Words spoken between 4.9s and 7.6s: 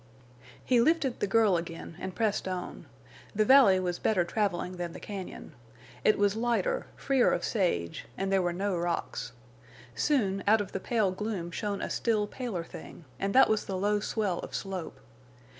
the cañon. It was lighter, freer of